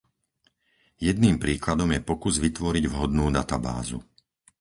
Jedným 1.07 1.35
príkladom 1.43 1.89
je 1.95 2.01
pokus 2.09 2.35
vytvoriť 2.45 2.85
vhodnú 2.89 3.25
databázu. 3.39 3.99